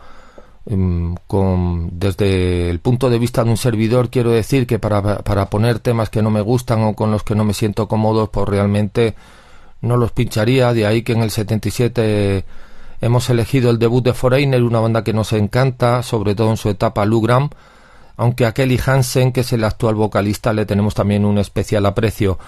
con, 1.27 1.99
desde 1.99 2.71
el 2.71 2.79
punto 2.79 3.11
de 3.11 3.19
vista 3.19 3.43
de 3.43 3.51
un 3.51 3.57
servidor 3.57 4.11
quiero 4.11 4.31
decir 4.31 4.69
que 4.69 4.79
para, 4.79 5.19
para 5.25 5.51
poner 5.51 5.81
temas 5.81 6.09
que 6.09 6.23
no 6.23 6.31
me 6.31 6.41
gustan 6.41 6.85
o 6.85 6.95
con 6.95 7.11
los 7.11 7.25
que 7.25 7.35
no 7.35 7.45
me 7.45 7.53
siento 7.53 7.89
cómodo, 7.89 8.31
pues 8.31 8.49
realmente 8.49 9.17
no 9.81 9.97
los 9.97 10.12
pincharía, 10.12 10.73
de 10.73 10.87
ahí 10.87 11.03
que 11.03 11.14
en 11.14 11.23
el 11.23 11.33
77 11.33 12.45
hemos 13.01 13.29
elegido 13.29 13.71
el 13.71 13.81
debut 13.81 14.05
de 14.05 14.14
Foreigner, 14.14 14.62
una 14.62 14.79
banda 14.79 15.03
que 15.03 15.12
nos 15.12 15.33
encanta, 15.33 16.05
sobre 16.05 16.37
todo 16.37 16.51
en 16.51 16.59
su 16.59 16.69
etapa 16.69 17.05
Lou 17.05 17.23
Gramm, 17.23 17.51
aunque 18.17 18.47
a 18.47 18.53
Kelly 18.53 18.81
Hansen, 18.85 19.33
que 19.33 19.41
es 19.41 19.53
el 19.53 19.64
actual 19.64 19.95
vocalista, 19.95 20.53
le 20.53 20.67
tenemos 20.67 20.95
también 20.95 21.25
un 21.25 21.39
especial 21.39 21.87
aprecio. 21.87 22.39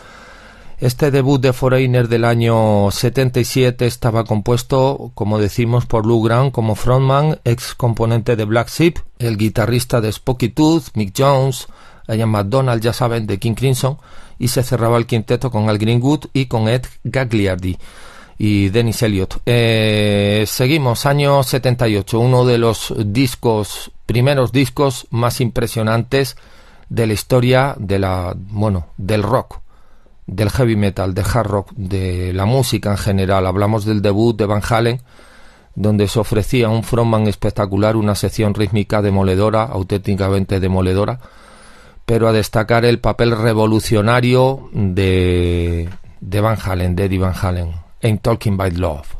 Este 0.79 1.11
debut 1.11 1.41
de 1.41 1.53
Foreigner 1.53 2.09
del 2.09 2.25
año 2.25 2.91
77 2.91 3.87
estaba 3.87 4.25
compuesto, 4.25 5.11
como 5.15 5.39
decimos, 5.39 5.87
por 5.87 6.07
Lou 6.07 6.23
Grant 6.23 6.53
como 6.53 6.77
frontman, 6.77 7.41
ex 7.45 7.75
componente 7.75 8.37
de 8.37 8.45
Black 8.45 8.69
Sheep, 8.69 8.99
el 9.19 9.37
guitarrista 9.37 10.01
de 10.01 10.13
Spooky 10.13 10.51
Tooth, 10.51 10.95
Mick 10.95 11.13
Jones, 11.17 11.67
Ian 12.07 12.31
McDonald, 12.31 12.81
ya 12.81 12.93
saben, 12.93 13.27
de 13.27 13.39
King 13.39 13.55
Crimson, 13.55 13.99
y 14.39 14.49
se 14.49 14.63
cerraba 14.63 14.99
el 14.99 15.07
quinteto 15.07 15.51
con 15.51 15.69
Al 15.69 15.79
Greenwood 15.79 16.27
y 16.33 16.47
con 16.47 16.69
Ed 16.69 16.87
Gagliardi 17.03 17.77
y 18.39 18.69
Dennis 18.69 19.03
Elliott. 19.03 19.41
Eh, 19.45 20.45
seguimos, 20.47 21.05
año 21.07 21.43
78, 21.43 22.21
uno 22.21 22.47
de 22.47 22.59
los 22.59 22.95
discos, 22.97 23.91
primeros 24.07 24.53
discos 24.53 25.09
más 25.11 25.41
impresionantes 25.41 26.37
de 26.89 27.07
la 27.07 27.13
historia 27.13 27.75
de 27.79 27.99
la, 27.99 28.35
bueno, 28.37 28.87
del 28.97 29.25
rock, 29.25 29.61
del 30.27 30.51
heavy 30.51 30.77
metal, 30.77 31.15
de 31.15 31.23
hard 31.23 31.47
rock, 31.49 31.73
de 31.75 32.33
la 32.33 32.47
música 32.47 32.93
en 32.93 32.99
general. 32.99 33.47
Hablamos 33.47 33.85
del 33.85 34.03
debut 34.03 34.39
de 34.39 34.47
Van 34.47 34.63
Halen, 34.67 35.03
donde 35.75 36.07
se 36.07 36.21
ofrecía 36.21 36.69
un 36.69 36.85
frontman 36.85 37.27
espectacular, 37.27 37.97
una 37.97 38.15
sección 38.15 38.55
rítmica 38.55 39.03
demoledora, 39.03 39.65
auténticamente 39.65 40.61
demoledora, 40.61 41.19
pero 42.07 42.29
a 42.29 42.33
destacar 42.33 42.85
el 42.85 43.01
papel 43.01 43.37
revolucionario 43.37 44.71
de, 44.73 45.89
de 46.21 46.41
Van 46.41 46.57
Halen, 46.63 46.95
de 46.97 47.05
Eddie 47.05 47.19
Van 47.19 47.35
Halen, 47.41 47.88
and 48.03 48.23
Talking 48.23 48.57
by 48.57 48.69
Love. 48.69 49.17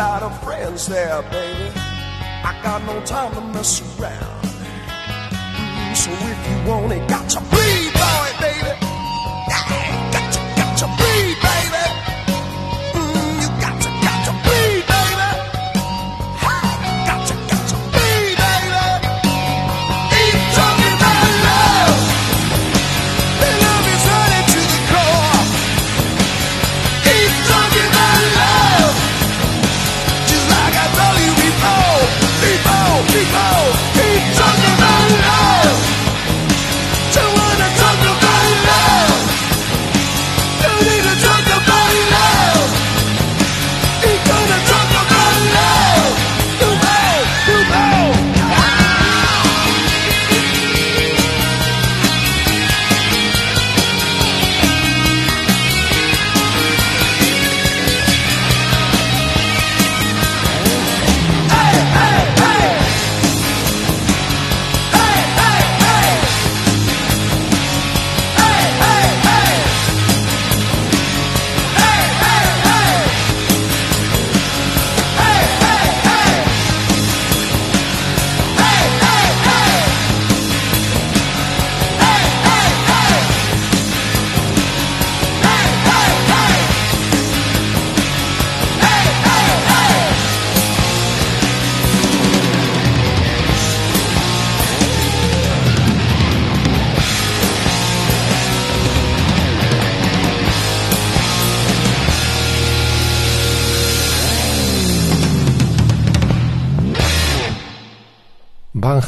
Lot 0.00 0.22
of 0.22 0.42
friends 0.42 0.86
there, 0.86 1.20
baby. 1.30 1.70
I 1.76 2.58
got 2.62 2.82
no 2.84 3.04
time 3.04 3.34
to 3.34 3.40
mess 3.52 3.82
around. 4.00 4.42
Mm, 4.44 5.94
So 5.94 6.10
if 6.10 6.38
you 6.48 6.70
want 6.70 6.92
it, 6.92 7.06
got 7.06 7.28
to 7.30 7.40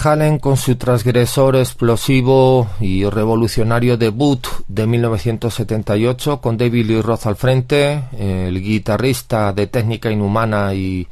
Halen 0.03 0.38
con 0.38 0.57
su 0.57 0.74
transgresor 0.76 1.55
explosivo 1.55 2.66
y 2.80 3.05
revolucionario 3.05 3.96
debut 3.96 4.44
de 4.66 4.86
1978 4.86 6.40
con 6.40 6.57
David 6.57 6.86
Lee 6.86 7.03
Roth 7.03 7.26
al 7.26 7.36
frente, 7.36 8.03
el 8.18 8.61
guitarrista 8.61 9.53
de 9.53 9.68
técnica 9.68 10.11
inhumana 10.11 10.74
y, 10.74 11.07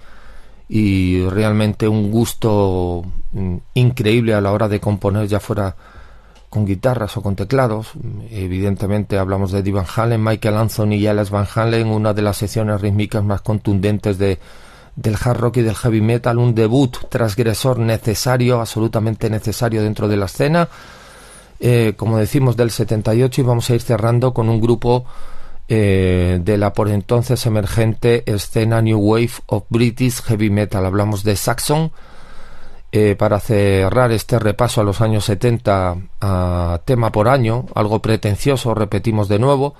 y 0.68 1.24
realmente 1.28 1.86
un 1.86 2.10
gusto 2.10 3.04
mm, 3.32 3.56
increíble 3.74 4.34
a 4.34 4.40
la 4.40 4.50
hora 4.50 4.68
de 4.68 4.80
componer 4.80 5.28
ya 5.28 5.38
fuera 5.38 5.76
con 6.48 6.66
guitarras 6.66 7.16
o 7.16 7.22
con 7.22 7.36
teclados. 7.36 7.92
Evidentemente 8.30 9.18
hablamos 9.18 9.52
de 9.52 9.60
Eddie 9.60 9.72
Van 9.72 9.86
Halen, 9.94 10.22
Michael 10.22 10.56
Anthony 10.56 10.94
y 10.94 11.06
Alex 11.06 11.30
Van 11.30 11.46
Halen, 11.54 11.86
una 11.86 12.12
de 12.12 12.22
las 12.22 12.38
secciones 12.38 12.80
rítmicas 12.80 13.22
más 13.22 13.40
contundentes 13.40 14.18
de, 14.18 14.40
del 14.96 15.16
hard 15.20 15.38
rock 15.38 15.58
y 15.58 15.62
del 15.62 15.74
heavy 15.74 16.00
metal, 16.00 16.38
un 16.38 16.54
debut 16.54 16.96
transgresor 17.08 17.78
necesario, 17.78 18.60
absolutamente 18.60 19.30
necesario 19.30 19.82
dentro 19.82 20.08
de 20.08 20.16
la 20.16 20.26
escena. 20.26 20.68
Eh, 21.58 21.94
como 21.96 22.18
decimos, 22.18 22.56
del 22.56 22.70
78 22.70 23.40
y 23.40 23.44
vamos 23.44 23.68
a 23.68 23.74
ir 23.74 23.82
cerrando 23.82 24.32
con 24.32 24.48
un 24.48 24.60
grupo 24.60 25.04
eh, 25.68 26.40
de 26.42 26.58
la 26.58 26.72
por 26.72 26.88
entonces 26.88 27.44
emergente 27.46 28.24
escena 28.26 28.82
New 28.82 28.98
Wave 28.98 29.32
of 29.46 29.64
British 29.68 30.22
Heavy 30.22 30.50
Metal. 30.50 30.84
Hablamos 30.84 31.22
de 31.22 31.36
Saxon. 31.36 31.92
Eh, 32.92 33.14
para 33.14 33.38
cerrar 33.38 34.10
este 34.10 34.40
repaso 34.40 34.80
a 34.80 34.84
los 34.84 35.00
años 35.00 35.24
70 35.26 35.96
a 36.20 36.80
tema 36.84 37.12
por 37.12 37.28
año, 37.28 37.66
algo 37.76 38.02
pretencioso, 38.02 38.74
repetimos 38.74 39.28
de 39.28 39.38
nuevo. 39.38 39.74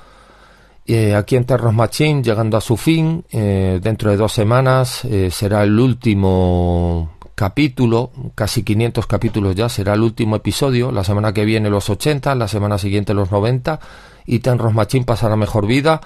Eh, 0.93 1.15
aquí 1.15 1.37
en 1.37 1.45
Terros 1.45 1.73
Machine, 1.73 2.21
llegando 2.21 2.57
a 2.57 2.61
su 2.61 2.77
fin, 2.77 3.25
eh, 3.31 3.79
dentro 3.81 4.11
de 4.11 4.17
dos 4.17 4.33
semanas 4.33 5.05
eh, 5.05 5.31
será 5.31 5.63
el 5.63 5.79
último 5.79 7.13
capítulo, 7.37 8.11
casi 8.35 8.65
500 8.65 9.07
capítulos 9.07 9.55
ya, 9.55 9.69
será 9.69 9.95
el 9.95 10.01
último 10.01 10.35
episodio, 10.35 10.91
la 10.91 11.05
semana 11.05 11.33
que 11.33 11.45
viene 11.45 11.71
los 11.71 11.89
80, 11.89 12.35
la 12.35 12.49
semana 12.49 12.77
siguiente 12.77 13.15
los 13.15 13.31
90, 13.31 13.79
y 14.27 14.41
Terros 14.41 14.75
Machine 14.75 15.05
pasará 15.05 15.37
mejor 15.37 15.69
vida. 15.69 16.01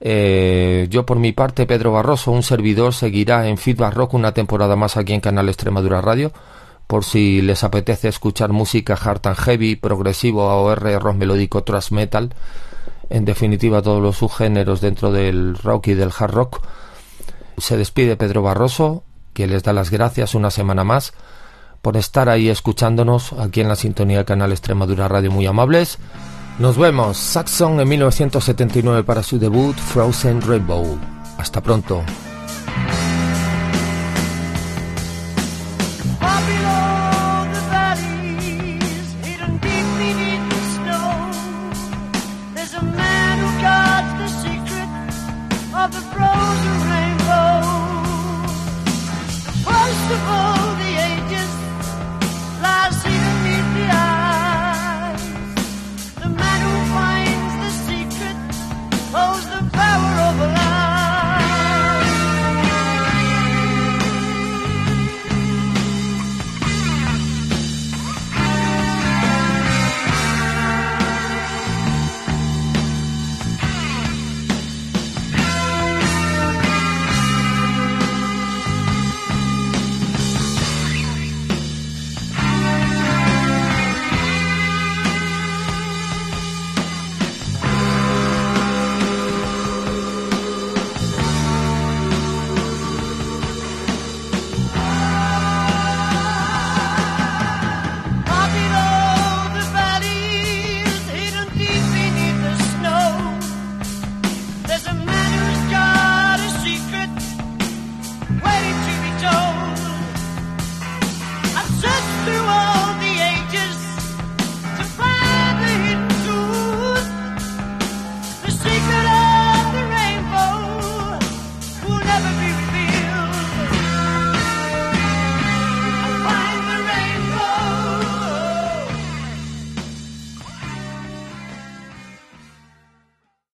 Yo 0.00 1.04
por 1.04 1.18
mi 1.18 1.32
parte, 1.32 1.66
Pedro 1.66 1.92
Barroso, 1.92 2.30
un 2.30 2.42
servidor, 2.42 2.94
seguirá 2.94 3.46
en 3.46 3.58
Feedback 3.58 3.92
Rock 3.92 4.14
una 4.14 4.32
temporada 4.32 4.74
más 4.74 4.96
aquí 4.96 5.12
en 5.12 5.20
Canal 5.20 5.50
Extremadura 5.50 6.00
Radio, 6.00 6.32
por 6.86 7.04
si 7.04 7.42
les 7.42 7.62
apetece 7.62 8.08
escuchar 8.08 8.52
música 8.52 8.94
hard 8.94 9.20
and 9.26 9.36
heavy, 9.36 9.76
progresivo, 9.76 10.48
AOR, 10.48 10.80
rock 10.98 11.16
melódico, 11.16 11.62
thrash 11.62 11.90
metal, 11.90 12.32
en 13.10 13.24
definitiva 13.24 13.82
todos 13.82 14.02
los 14.02 14.16
subgéneros 14.16 14.80
dentro 14.80 15.12
del 15.12 15.56
rock 15.56 15.88
y 15.88 15.94
del 15.94 16.12
hard 16.16 16.32
rock. 16.32 16.62
Se 17.58 17.76
despide 17.76 18.16
Pedro 18.16 18.42
Barroso, 18.42 19.04
que 19.34 19.46
les 19.46 19.62
da 19.62 19.72
las 19.72 19.90
gracias 19.90 20.34
una 20.34 20.50
semana 20.50 20.84
más 20.84 21.12
por 21.82 21.96
estar 21.96 22.28
ahí 22.28 22.48
escuchándonos 22.48 23.32
aquí 23.34 23.60
en 23.60 23.68
la 23.68 23.76
sintonía 23.76 24.24
canal 24.24 24.52
Extremadura 24.52 25.08
Radio 25.08 25.30
muy 25.30 25.46
amables. 25.46 25.98
Nos 26.58 26.76
vemos, 26.76 27.16
Saxon 27.16 27.80
en 27.80 27.88
1979 27.88 29.02
para 29.04 29.22
su 29.22 29.38
debut 29.38 29.76
Frozen 29.76 30.42
Rainbow. 30.42 30.98
Hasta 31.38 31.62
pronto. 31.62 32.02